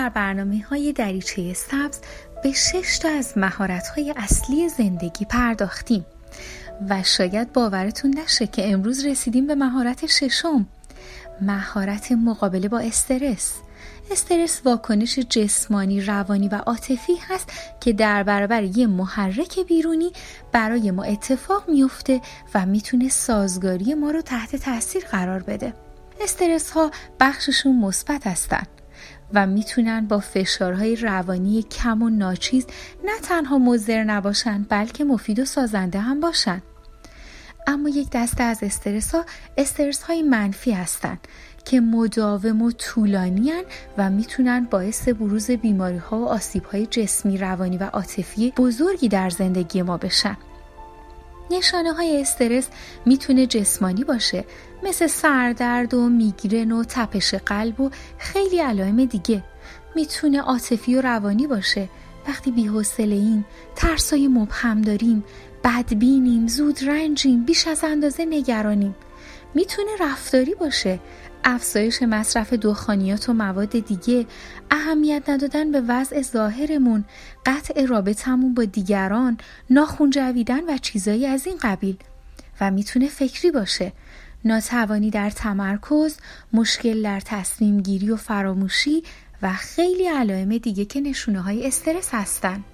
[0.00, 1.98] در برنامه های دریچه سبز
[2.42, 6.06] به شش تا از مهارت های اصلی زندگی پرداختیم
[6.88, 10.66] و شاید باورتون نشه که امروز رسیدیم به مهارت ششم
[11.40, 13.52] مهارت مقابله با استرس
[14.10, 20.12] استرس واکنش جسمانی، روانی و عاطفی هست که در برابر یه محرک بیرونی
[20.52, 22.20] برای ما اتفاق میفته
[22.54, 25.74] و می‌تونه سازگاری ما رو تحت تاثیر قرار بده.
[26.20, 28.66] استرس ها بخششون مثبت هستن
[29.34, 32.66] و می‌تونن با فشارهای روانی کم و ناچیز
[33.04, 36.62] نه تنها مضر نباشن بلکه مفید و سازنده هم باشن.
[37.66, 39.24] اما یک دسته از استرس ها
[39.58, 41.28] استرس های منفی هستند
[41.64, 43.52] که مداوم و طولانی
[43.98, 49.30] و می‌تونن باعث بروز بیماری ها و آسیب های جسمی روانی و عاطفی بزرگی در
[49.30, 50.36] زندگی ما بشن
[51.50, 52.68] نشانه های استرس
[53.06, 54.44] می‌تونه جسمانی باشه
[54.82, 59.44] مثل سردرد و میگرن و تپش قلب و خیلی علائم دیگه.
[59.96, 61.88] می‌تونه عاطفی و روانی باشه.
[62.28, 63.44] وقتی بی‌حوصله ایم
[63.76, 65.24] ترسای مبهم داریم
[65.64, 68.94] بدبینیم زود رنجیم بیش از اندازه نگرانیم.
[69.54, 71.00] می‌تونه رفتاری باشه.
[71.44, 74.26] افزایش مصرف دخانیات و مواد دیگه
[74.70, 77.04] اهمیت ندادن به وضع ظاهرمون
[77.46, 79.38] قطع رابطمون با دیگران
[79.70, 81.96] ناخون جویدن و چیزایی از این قبیل.
[82.60, 83.92] و می‌تونه فکری باشه.
[84.44, 86.16] ناتوانی در تمرکز
[86.52, 89.02] مشکل در تصمیم گیری و فراموشی
[89.42, 92.64] و خیلی علائم دیگه که نشونه های استرس هستن.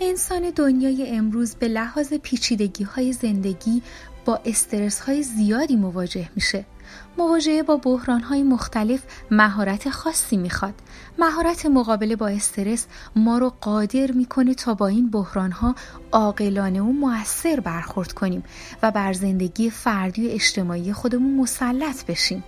[0.00, 3.82] انسان دنیای امروز به لحاظ پیچیدگی های زندگی
[4.26, 6.64] با استرس های زیادی مواجه میشه.
[7.18, 10.74] مواجهه با بحران های مختلف مهارت خاصی می‌خواد.
[11.18, 12.86] مهارت مقابله با استرس
[13.16, 15.74] ما رو قادر می‌کنه تا با این بحران ها
[16.12, 18.44] عاقلانه و موثر برخورد کنیم
[18.82, 22.44] و بر زندگی فردی و اجتماعی خودمون مسلط بشیم.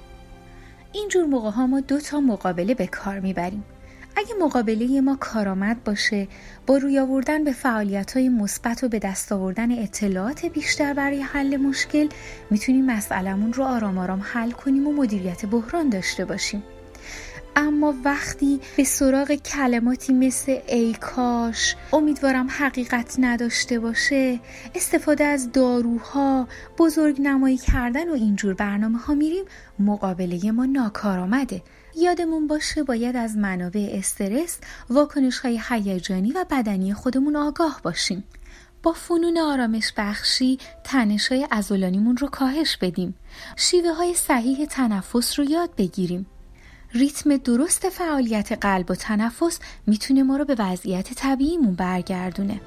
[0.93, 3.65] اینجور موقع ها ما دو تا مقابله به کار می‌بریم.
[4.19, 6.29] اگه مقابله ما کارآمد باشه
[6.67, 11.57] با روی آوردن به فعالیت های مثبت و به دست آوردن اطلاعات بیشتر برای حل
[11.57, 12.09] مشکل
[12.51, 16.63] می‌تونیم مسئلمون رو آرام آرام حل کنیم و مدیریت بحران داشته باشیم.
[17.59, 24.41] اما وقتی به سراغ کلماتی مثل ای کاش امیدوارم حقیقت نداشته باشه
[24.75, 26.49] استفاده از داروها
[26.79, 29.45] بزرگ نمایی کردن و اینجور برنامه ها میریم
[29.79, 31.63] مقابله ما ناکارآمده.
[31.97, 34.59] یادمون باشه باید از منابع استرس
[34.91, 38.25] واکنش های هیجانی و بدنی خودمون آگاه باشیم.
[38.83, 43.15] با فنون آرامش بخشی تنش های ازولانیمون رو کاهش بدیم.
[43.57, 46.27] شیوه های صحیح تنفس رو یاد بگیریم.
[46.93, 52.61] ریتم درست فعالیت قلب و تنفس می‌تونه ما رو به وضعیت طبیعیمون برگردونه.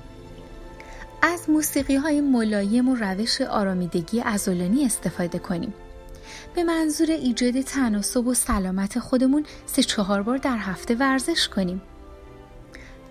[1.22, 5.74] از موسیقی های ملایم و روش آرامیدگی ازولانی استفاده کنیم.
[6.56, 11.82] به منظور ایجاد تناسب و سلامت خودمون سه چهار بار در هفته ورزش کنیم.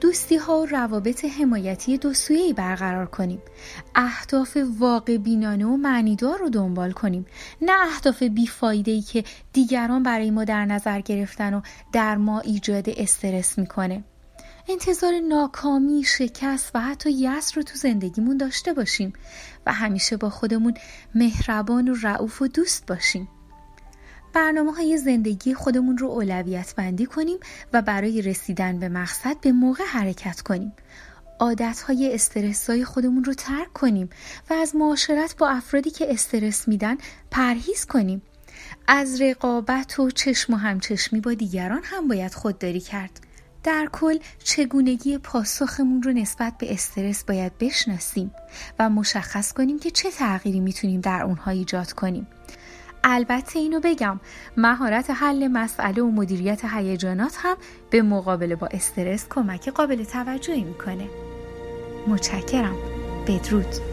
[0.01, 3.43] دوستی ها و روابط حمایتی دو سویه‌ای برقرار کنیم.
[3.95, 7.27] اهداف واقع بینانه و معنیدار رو دنبال کنیم.
[7.63, 11.61] نه اهداف بیفایده ای که دیگران برای ما در نظر گرفتن و
[11.93, 14.05] در ما ایجاد استرس می‌کنه.
[14.69, 19.13] انتظار ناکامی، شکست و حتی یأس رو تو زندگیمون داشته باشیم
[19.67, 20.75] و همیشه با خودمون
[21.15, 23.29] مهربان و رعوف و دوست باشیم.
[24.33, 27.39] برنامه های زندگی خودمون رو اولویت بندی کنیم
[27.73, 30.73] و برای رسیدن به مقصد به موقع حرکت کنیم.
[31.41, 34.11] عادت های استرس های خودمون رو ترک کنیم
[34.51, 36.97] و از معاشرت با افرادی که استرس میدن
[37.31, 38.23] پرهیز کنیم.
[38.87, 43.21] از رقابت و چشم و همچشمی با دیگران هم باید خودداری کرد.
[43.65, 48.31] در کل چگونگی پاسخمون رو نسبت به استرس باید بشناسیم
[48.79, 52.27] و مشخص کنیم که چه تغییری می‌تونیم در اونها ایجاد کنیم
[53.05, 54.21] البته اینو بگم
[54.57, 57.57] مهارت حل مسئله و مدیریت هیجانات هم
[57.91, 61.09] به مقابله با استرس کمک قابل توجهی می‌کنه.
[62.07, 62.77] متشکرم.
[63.27, 63.90] بدرود.